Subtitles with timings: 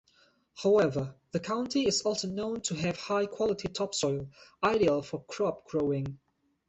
[0.55, 4.31] However, the county is also known to have high-quality topsoil,
[4.63, 6.17] ideal for crop growing.